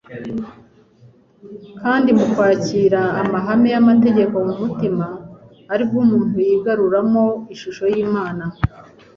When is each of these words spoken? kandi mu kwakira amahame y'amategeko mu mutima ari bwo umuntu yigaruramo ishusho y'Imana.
kandi 1.81 2.09
mu 2.17 2.25
kwakira 2.33 3.01
amahame 3.21 3.67
y'amategeko 3.73 4.35
mu 4.47 4.53
mutima 4.61 5.05
ari 5.71 5.83
bwo 5.89 5.97
umuntu 6.05 6.37
yigaruramo 6.47 7.25
ishusho 7.53 7.83
y'Imana. 7.93 8.43